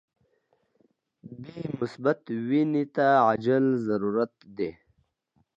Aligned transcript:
بی 1.41 1.59
مثبت 1.79 2.19
وینی 2.47 2.83
ته 2.95 3.05
عاجل 3.25 3.65
ضرورت 3.87 4.33
دي. 4.57 4.69